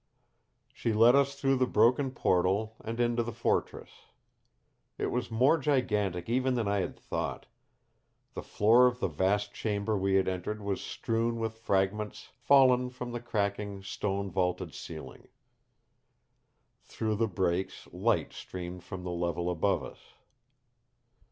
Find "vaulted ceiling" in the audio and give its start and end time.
14.31-15.27